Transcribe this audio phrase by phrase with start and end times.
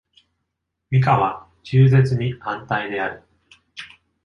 [0.89, 3.23] ミカは中絶に反対である。